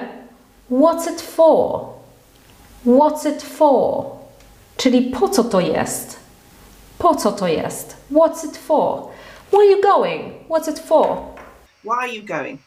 what's 0.71 1.11
it 1.11 1.21
for? 1.21 1.85
What's 2.85 3.29
it 3.29 3.43
for? 3.43 4.05
Czyli 4.77 5.01
po 5.01 5.29
co 5.29 5.43
to 5.43 5.59
jest? 5.59 6.19
Po 6.97 7.15
co 7.15 7.31
to 7.31 7.47
jest? 7.47 7.97
What's 8.11 8.45
it 8.45 8.57
for? 8.57 9.03
Where 9.51 9.63
are 9.63 9.71
you 9.71 9.81
going? 9.81 10.33
What's 10.49 10.69
it 10.69 10.79
for? 10.79 11.17
Why 11.83 11.91
are 11.93 12.13
you 12.15 12.23
going? 12.23 12.59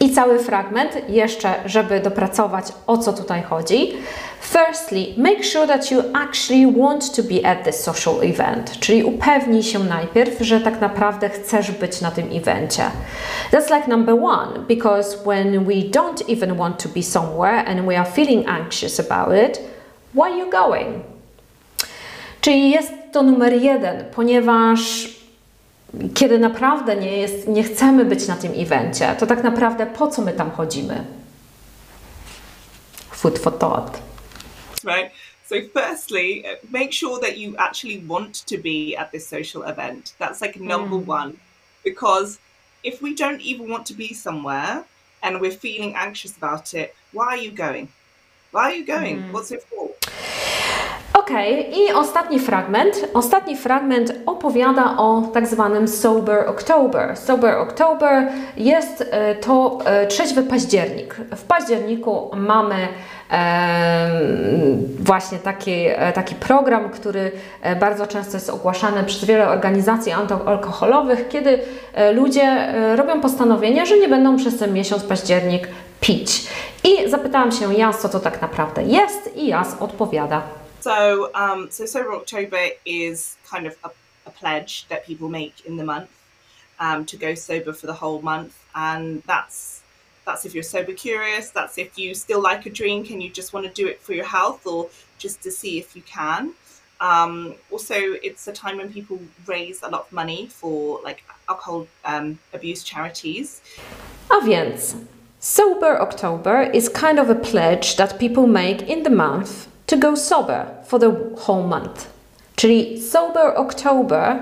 I 0.00 0.10
cały 0.10 0.38
fragment, 0.38 1.08
jeszcze, 1.08 1.54
żeby 1.66 2.00
dopracować 2.00 2.64
o 2.86 2.98
co 2.98 3.12
tutaj 3.12 3.42
chodzi. 3.42 3.92
Firstly, 4.40 5.14
make 5.16 5.44
sure 5.44 5.66
that 5.66 5.90
you 5.90 6.02
actually 6.14 6.72
want 6.72 7.16
to 7.16 7.22
be 7.22 7.50
at 7.50 7.64
this 7.64 7.82
social 7.82 8.22
event, 8.22 8.80
czyli 8.80 9.04
upewnij 9.04 9.62
się 9.62 9.78
najpierw, 9.78 10.40
że 10.40 10.60
tak 10.60 10.80
naprawdę 10.80 11.28
chcesz 11.28 11.70
być 11.70 12.00
na 12.00 12.10
tym 12.10 12.28
evencie. 12.32 12.82
That's 13.50 13.76
like 13.76 13.88
number 13.88 14.14
one, 14.14 14.58
because 14.68 15.16
when 15.26 15.64
we 15.64 15.74
don't 15.74 16.32
even 16.32 16.56
want 16.56 16.82
to 16.82 16.88
be 16.88 17.02
somewhere 17.02 17.64
and 17.64 17.86
we 17.86 17.98
are 17.98 18.10
feeling 18.10 18.48
anxious 18.48 19.00
about 19.00 19.48
it, 19.48 19.60
why 20.14 20.22
are 20.22 20.38
you 20.38 20.50
going? 20.50 21.02
Czyli 22.40 22.70
jest 22.70 22.92
to 23.12 23.22
numer 23.22 23.52
jeden, 23.52 24.04
ponieważ 24.14 25.08
kiedy 26.14 26.38
naprawdę 26.38 26.96
nie, 26.96 27.16
jest, 27.16 27.48
nie 27.48 27.62
chcemy 27.62 28.04
być 28.04 28.28
na 28.28 28.36
tym 28.36 28.52
evencie, 28.56 29.16
to 29.18 29.26
tak 29.26 29.42
naprawdę 29.44 29.86
po 29.86 30.06
co 30.08 30.22
my 30.22 30.32
tam 30.32 30.50
chodzimy? 30.50 31.04
Food 33.10 33.38
for 33.38 33.58
thought. 33.58 33.98
Right. 34.84 35.12
So, 35.48 35.54
firstly, 35.74 36.44
uh, 36.44 36.70
make 36.70 36.92
sure 36.92 37.20
that 37.20 37.38
you 37.38 37.54
actually 37.58 38.02
want 38.08 38.46
to 38.46 38.58
be 38.58 38.94
at 38.98 39.10
this 39.10 39.26
social 39.28 39.62
event. 39.62 40.14
That's 40.18 40.40
like 40.42 40.60
number 40.60 40.96
one. 40.96 41.32
Because 41.84 42.38
if 42.84 43.02
we 43.02 43.14
don't 43.14 43.40
even 43.40 43.70
want 43.70 43.86
to 43.86 43.94
be 43.94 44.14
somewhere 44.14 44.84
and 45.22 45.40
we're 45.40 45.58
feeling 45.58 45.94
anxious 45.96 46.36
about 46.36 46.74
it, 46.74 46.94
why 47.12 47.26
are 47.26 47.42
you 47.42 47.50
going? 47.50 47.88
Why 48.52 48.62
are 48.70 48.74
you 48.74 48.86
going? 48.86 49.32
What's 49.32 49.50
it 49.50 49.62
for? 49.62 49.77
Okej, 51.28 51.78
i 51.78 51.92
ostatni 51.92 52.38
fragment. 52.38 53.08
Ostatni 53.14 53.56
fragment 53.56 54.12
opowiada 54.26 54.96
o 54.96 55.22
tak 55.34 55.46
zwanym 55.46 55.88
Sober 55.88 56.48
October. 56.48 57.16
Sober 57.16 57.54
October 57.54 58.28
jest 58.56 59.08
e, 59.10 59.34
to 59.34 59.78
e, 59.84 60.06
trzeźwy 60.06 60.42
październik. 60.42 61.14
W 61.14 61.42
październiku 61.42 62.30
mamy 62.36 62.74
właśnie 64.98 65.38
taki, 65.38 65.72
e, 65.86 66.12
taki 66.12 66.34
program, 66.34 66.90
który 66.90 67.32
bardzo 67.80 68.06
często 68.06 68.36
jest 68.36 68.50
ogłaszany 68.50 69.04
przez 69.04 69.24
wiele 69.24 69.48
organizacji 69.48 70.12
antyalkoholowych, 70.12 71.28
kiedy 71.28 71.58
ludzie 72.14 72.74
robią 72.96 73.20
postanowienie, 73.20 73.86
że 73.86 73.98
nie 73.98 74.08
będą 74.08 74.36
przez 74.36 74.58
ten 74.58 74.72
miesiąc 74.72 75.04
październik 75.04 75.68
pić. 76.00 76.46
I 76.84 77.10
zapytałam 77.10 77.52
się 77.52 77.74
Jas, 77.74 78.00
co 78.00 78.08
to 78.08 78.20
tak 78.20 78.42
naprawdę 78.42 78.82
jest 78.82 79.36
i 79.36 79.46
Jas 79.46 79.76
odpowiada. 79.80 80.57
So, 80.80 81.30
um, 81.34 81.70
so 81.70 81.86
Sober 81.86 82.14
October 82.14 82.68
is 82.84 83.36
kind 83.44 83.66
of 83.66 83.76
a, 83.84 83.90
a 84.26 84.30
pledge 84.30 84.86
that 84.88 85.04
people 85.04 85.28
make 85.28 85.66
in 85.66 85.76
the 85.76 85.84
month 85.84 86.10
um, 86.78 87.04
to 87.06 87.16
go 87.16 87.34
sober 87.34 87.72
for 87.72 87.86
the 87.86 87.92
whole 87.92 88.22
month, 88.22 88.64
and 88.74 89.22
that's 89.24 89.82
that's 90.24 90.44
if 90.44 90.54
you're 90.54 90.62
sober 90.62 90.92
curious. 90.92 91.50
That's 91.50 91.78
if 91.78 91.98
you 91.98 92.14
still 92.14 92.40
like 92.40 92.66
a 92.66 92.70
drink 92.70 93.10
and 93.10 93.22
you 93.22 93.30
just 93.30 93.52
want 93.52 93.66
to 93.66 93.72
do 93.72 93.88
it 93.88 94.00
for 94.00 94.12
your 94.12 94.26
health 94.26 94.66
or 94.66 94.90
just 95.18 95.42
to 95.42 95.50
see 95.50 95.78
if 95.78 95.96
you 95.96 96.02
can. 96.02 96.52
Um, 97.00 97.54
also, 97.70 97.94
it's 97.94 98.46
a 98.46 98.52
time 98.52 98.76
when 98.76 98.92
people 98.92 99.18
raise 99.46 99.82
a 99.82 99.88
lot 99.88 100.02
of 100.02 100.12
money 100.12 100.46
for 100.48 101.00
like 101.02 101.22
alcohol 101.48 101.86
um, 102.04 102.38
abuse 102.52 102.82
charities. 102.82 103.62
A 104.30 104.40
Sober 105.40 106.00
October 106.00 106.62
is 106.62 106.88
kind 106.88 107.18
of 107.18 107.30
a 107.30 107.34
pledge 107.34 107.96
that 107.96 108.18
people 108.18 108.46
make 108.46 108.82
in 108.82 109.04
the 109.04 109.10
month 109.10 109.68
to 109.88 109.96
go 109.96 110.16
sober 110.16 110.66
for 110.84 111.00
the 111.00 111.10
whole 111.46 111.66
month. 111.66 112.06
Czyli 112.56 113.00
Sober 113.00 113.56
October 113.56 114.36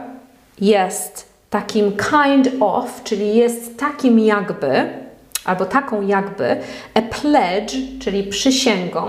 jest 0.60 1.28
takim 1.50 1.92
kind 1.92 2.48
of, 2.60 3.02
czyli 3.04 3.36
jest 3.36 3.78
takim 3.78 4.18
jakby, 4.18 4.88
albo 5.44 5.64
taką 5.64 6.06
jakby, 6.06 6.56
a 6.94 7.02
pledge, 7.02 7.72
czyli 8.00 8.22
przysięgą, 8.22 9.06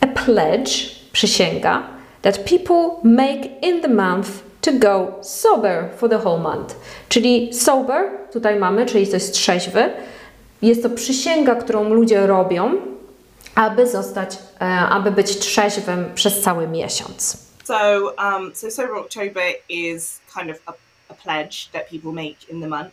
a 0.00 0.06
pledge, 0.06 0.70
przysięga, 1.12 1.82
that 2.22 2.38
people 2.38 2.90
make 3.02 3.62
in 3.62 3.80
the 3.80 3.88
month 3.88 4.28
to 4.60 4.72
go 4.72 5.12
sober 5.20 5.88
for 5.96 6.08
the 6.10 6.18
whole 6.18 6.38
month. 6.38 6.74
Czyli 7.08 7.54
sober, 7.54 8.10
tutaj 8.32 8.56
mamy, 8.56 8.86
czyli 8.86 9.06
to 9.06 9.12
jest 9.12 9.34
trzeźwy, 9.34 9.90
jest 10.62 10.82
to 10.82 10.90
przysięga, 10.90 11.54
którą 11.54 11.88
ludzie 11.88 12.26
robią, 12.26 12.70
aby 13.54 13.86
zostać, 13.86 14.38
e, 14.60 14.64
aby 14.64 15.10
być 15.10 15.38
trzeźwym 15.38 16.14
przez 16.14 16.40
cały 16.40 16.68
miesiąc. 16.68 17.36
So, 17.64 18.14
um, 18.18 18.54
so 18.54 18.70
Sober 18.70 18.96
October 18.96 19.44
is 19.68 20.20
kind 20.38 20.50
of 20.50 20.56
a, 20.66 20.72
a 21.08 21.14
pledge 21.14 21.70
that 21.72 21.88
people 21.90 22.12
make 22.12 22.36
in 22.48 22.60
the 22.60 22.68
month 22.68 22.92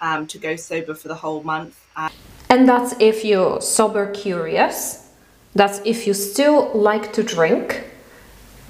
um, 0.00 0.26
to 0.26 0.38
go 0.38 0.56
sober 0.56 0.94
for 0.94 1.08
the 1.08 1.20
whole 1.22 1.42
month. 1.44 1.74
And 1.96 2.12
And 2.50 2.68
that's 2.68 2.96
if 2.98 3.24
you're 3.24 3.60
sober 3.60 4.10
curious. 4.10 5.06
That's 5.54 5.80
if 5.84 6.04
you 6.06 6.14
still 6.14 6.70
like 6.74 7.12
to 7.12 7.22
drink. 7.22 7.84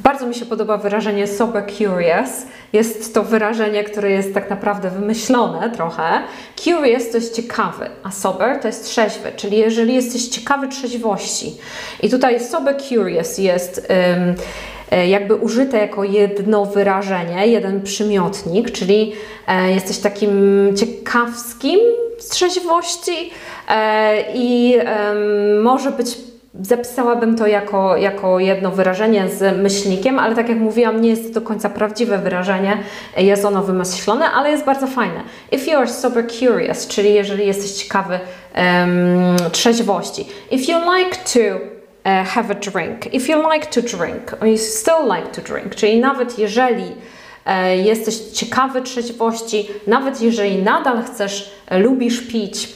Bardzo 0.02 0.26
mi 0.26 0.34
się 0.34 0.46
podoba 0.46 0.76
wyrażenie 0.76 1.26
sober 1.26 1.64
curious. 1.66 2.30
Jest 2.72 3.14
to 3.14 3.22
wyrażenie, 3.22 3.84
które 3.84 4.10
jest 4.10 4.34
tak 4.34 4.50
naprawdę 4.50 4.90
wymyślone 4.90 5.70
trochę. 5.70 6.22
Curious 6.56 7.10
to 7.10 7.16
jest 7.16 7.36
ciekawy, 7.36 7.90
a 8.02 8.10
sober 8.10 8.60
to 8.60 8.66
jest 8.66 8.84
trzeźwy, 8.84 9.32
czyli 9.36 9.58
jeżeli 9.58 9.94
jesteś 9.94 10.28
ciekawy 10.28 10.68
trzeźwości. 10.68 11.56
I 12.02 12.10
tutaj 12.10 12.40
sober 12.40 12.76
curious 12.82 13.38
jest 13.38 13.86
e, 14.90 15.08
jakby 15.08 15.34
użyte 15.34 15.78
jako 15.78 16.04
jedno 16.04 16.66
wyrażenie, 16.66 17.46
jeden 17.46 17.82
przymiotnik, 17.82 18.70
czyli 18.70 19.12
e, 19.46 19.72
jesteś 19.72 19.98
takim 19.98 20.30
ciekawskim 20.76 21.80
z 22.18 22.28
trzeźwości 22.28 23.30
e, 23.68 24.24
i 24.34 24.78
może 25.62 25.90
być 25.90 26.29
Zapisałabym 26.54 27.36
to 27.36 27.46
jako, 27.46 27.96
jako 27.96 28.38
jedno 28.38 28.70
wyrażenie 28.70 29.28
z 29.28 29.58
myślnikiem, 29.58 30.18
ale 30.18 30.34
tak 30.34 30.48
jak 30.48 30.58
mówiłam, 30.58 31.00
nie 31.00 31.10
jest 31.10 31.28
to 31.28 31.40
do 31.40 31.46
końca 31.46 31.68
prawdziwe 31.68 32.18
wyrażenie, 32.18 32.78
jest 33.16 33.44
ono 33.44 33.62
wymyślone, 33.62 34.30
ale 34.30 34.50
jest 34.50 34.64
bardzo 34.64 34.86
fajne. 34.86 35.22
If 35.52 35.70
you 35.70 35.78
are 35.78 35.88
sober 35.88 36.26
curious, 36.28 36.86
czyli 36.86 37.14
jeżeli 37.14 37.46
jesteś 37.46 37.70
ciekawy 37.72 38.18
um, 38.56 39.50
trzeźwości. 39.52 40.26
If 40.50 40.72
you 40.72 40.78
like 40.96 41.16
to 41.16 41.56
uh, 42.04 42.28
have 42.28 42.50
a 42.50 42.54
drink, 42.54 43.14
if 43.14 43.32
you 43.32 43.52
like 43.52 43.66
to 43.66 43.82
drink, 43.82 44.32
or 44.40 44.48
you 44.48 44.58
still 44.58 45.04
like 45.16 45.28
to 45.28 45.52
drink, 45.52 45.74
czyli 45.74 46.00
nawet 46.00 46.38
jeżeli 46.38 46.92
e, 47.46 47.76
jesteś 47.76 48.16
ciekawy 48.16 48.82
trzeźwości, 48.82 49.68
nawet 49.86 50.22
jeżeli 50.22 50.62
nadal 50.62 51.02
chcesz, 51.02 51.50
e, 51.66 51.78
lubisz 51.78 52.20
pić, 52.20 52.68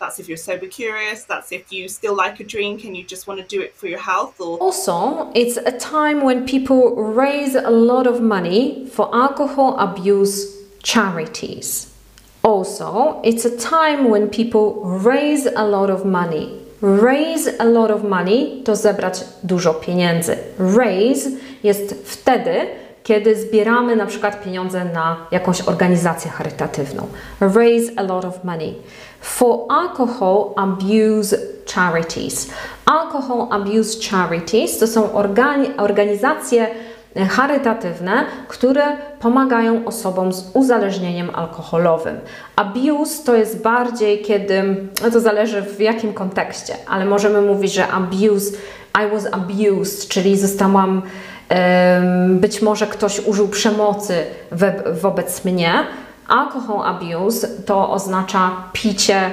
that's 0.00 0.18
if 0.18 0.28
you're 0.28 0.38
sober 0.38 0.66
curious. 0.66 1.24
That's 1.24 1.52
if 1.52 1.70
you 1.70 1.88
still 1.88 2.16
like 2.16 2.40
a 2.40 2.44
drink 2.44 2.84
and 2.84 2.96
you 2.96 3.04
just 3.04 3.26
want 3.28 3.38
to 3.40 3.46
do 3.46 3.62
it 3.62 3.76
for 3.76 3.86
your 3.86 4.00
health. 4.00 4.40
Or 4.40 4.58
Also, 4.58 5.30
it's 5.34 5.58
a 5.58 5.72
time 5.72 6.24
when 6.24 6.44
people 6.46 6.94
raise 6.96 7.54
a 7.54 7.70
lot 7.70 8.06
of 8.06 8.20
money 8.20 8.86
for 8.90 9.14
alcohol 9.14 9.76
abuse 9.78 10.56
charities. 10.82 11.86
Also, 12.42 13.20
it's 13.22 13.44
a 13.44 13.56
time 13.58 14.08
when 14.08 14.28
people 14.28 14.80
raise 14.84 15.46
a 15.46 15.64
lot 15.64 15.90
of 15.90 16.04
money. 16.04 16.58
Raise 16.80 17.46
a 17.58 17.64
lot 17.64 17.90
of 17.90 18.02
money 18.02 18.62
to 18.64 18.76
zebrać 18.76 19.24
dużo 19.42 19.74
pieniędzy. 19.74 20.36
Raise 20.58 21.30
jest 21.62 21.94
wtedy, 22.04 22.66
kiedy 23.02 23.36
zbieramy 23.36 23.96
na 23.96 24.06
przykład 24.06 24.42
pieniądze 24.44 24.84
na 24.84 25.26
jakąś 25.30 25.60
organizację 25.62 26.30
charytatywną. 26.30 27.06
Raise 27.40 27.92
a 27.96 28.02
lot 28.02 28.24
of 28.24 28.44
money. 28.44 28.74
For 29.20 29.66
alcohol 29.68 30.52
abuse 30.56 31.36
charities. 31.74 32.50
Alcohol 32.86 33.46
abuse 33.50 34.10
charities 34.10 34.78
to 34.78 34.86
są 34.86 35.12
organi 35.12 35.76
organizacje 35.76 36.66
charytatywne, 37.28 38.24
które 38.48 38.82
pomagają 39.20 39.84
osobom 39.84 40.32
z 40.32 40.50
uzależnieniem 40.54 41.30
alkoholowym. 41.34 42.16
Abuse 42.56 43.24
to 43.24 43.34
jest 43.34 43.62
bardziej 43.62 44.22
kiedy, 44.22 44.76
no 45.02 45.10
to 45.10 45.20
zależy 45.20 45.62
w 45.62 45.80
jakim 45.80 46.12
kontekście, 46.12 46.74
ale 46.88 47.04
możemy 47.04 47.40
mówić, 47.40 47.72
że 47.72 47.88
abuse, 47.88 48.56
I 49.04 49.10
was 49.12 49.26
abused, 49.32 50.08
czyli 50.08 50.38
zostałam, 50.38 51.02
być 52.28 52.62
może 52.62 52.86
ktoś 52.86 53.20
użył 53.26 53.48
przemocy 53.48 54.14
we, 54.50 54.74
wobec 54.92 55.44
mnie. 55.44 55.72
Alcohol 56.30 56.86
abuse 56.86 57.48
to 57.66 57.90
oznacza 57.90 58.50
picie 58.72 59.30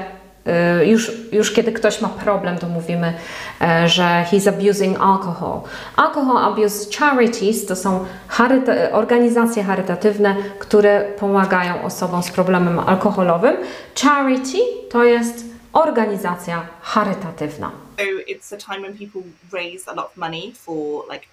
Y, 0.81 0.85
już, 0.85 1.11
już 1.31 1.51
kiedy 1.51 1.71
ktoś 1.71 2.01
ma 2.01 2.09
problem, 2.09 2.57
to 2.57 2.67
mówimy, 2.67 3.13
e, 3.61 3.87
że 3.89 4.25
he's 4.31 4.49
abusing 4.49 5.01
alcohol. 5.01 5.61
Alcohol 5.95 6.37
Abuse 6.37 6.97
Charities 6.99 7.65
to 7.65 7.75
są 7.75 8.05
charyta 8.27 8.73
organizacje 8.91 9.63
charytatywne, 9.63 10.35
które 10.59 11.01
pomagają 11.19 11.83
osobom 11.83 12.23
z 12.23 12.31
problemem 12.31 12.79
alkoholowym. 12.79 13.55
Charity 14.03 14.57
to 14.91 15.03
jest 15.03 15.46
organizacja 15.83 16.65
charytatywna. 16.81 17.71
So 17.97 18.03
it's 18.27 18.53
a 18.53 18.57
time 18.57 18.81
when 18.81 18.97
people 18.97 19.21
raise 19.53 19.91
a 19.91 19.93
lot 19.93 20.05
of 20.05 20.17
money 20.17 20.53
for 20.65 21.03
like 21.13 21.27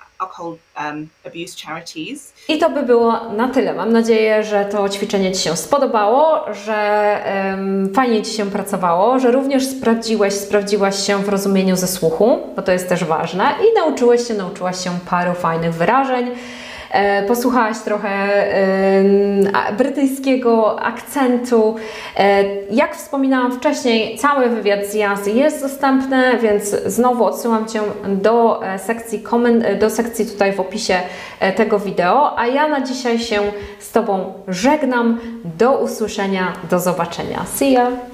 um, 0.76 1.08
abuse 1.24 1.54
charities. 1.54 2.32
I 2.48 2.58
to 2.58 2.70
by 2.70 2.82
było 2.82 3.32
na 3.32 3.48
tyle. 3.48 3.74
Mam 3.74 3.92
nadzieję, 3.92 4.44
że 4.44 4.64
to 4.64 4.88
ćwiczenie 4.88 5.32
Ci 5.32 5.42
się 5.42 5.56
spodobało, 5.56 6.44
że 6.52 7.18
um, 7.50 7.94
fajnie 7.94 8.22
Ci 8.22 8.32
się 8.32 8.50
pracowało, 8.50 9.18
że 9.18 9.30
również 9.30 9.66
sprawdziłeś, 9.66 10.34
sprawdziłaś 10.34 11.06
się 11.06 11.18
w 11.22 11.28
rozumieniu 11.28 11.76
ze 11.76 11.86
słuchu, 11.86 12.38
bo 12.56 12.62
to 12.62 12.72
jest 12.72 12.88
też 12.88 13.04
ważne 13.04 13.54
i 13.60 13.74
nauczyłeś 13.78 14.28
się, 14.28 14.34
nauczyłaś 14.34 14.84
się 14.84 14.90
paru 15.10 15.34
fajnych 15.34 15.74
wyrażeń. 15.74 16.30
E, 16.94 17.22
posłuchałaś 17.22 17.78
trochę 17.78 18.12
brytyjskiego 19.78 20.80
akcentu. 20.80 21.76
E, 22.16 22.44
jak 22.70 22.96
wspominałam 22.96 23.52
wcześniej, 23.52 24.18
cały 24.18 24.48
wywiad 24.48 24.86
z 24.86 24.94
Jazzy 24.94 25.30
jest 25.30 25.62
dostępny, 25.62 26.38
więc 26.38 26.64
znowu 26.86 27.24
odsyłam 27.24 27.66
Cię 27.68 27.80
do 28.08 28.66
e, 28.66 28.78
sekcji, 28.78 29.24
do 29.80 29.90
sekcji 29.90 30.26
tutaj 30.26 30.52
w 30.52 30.60
opisie 30.60 30.96
tego 31.56 31.78
wideo, 31.78 32.38
a 32.38 32.46
ja 32.46 32.68
na 32.68 32.80
dzisiaj 32.80 33.18
się 33.18 33.40
z 33.78 33.92
Tobą 33.92 34.32
żegnam. 34.48 35.20
Do 35.58 35.78
usłyszenia, 35.78 36.52
do 36.70 36.78
zobaczenia. 36.78 37.44
See 37.54 37.72
ya! 37.72 38.13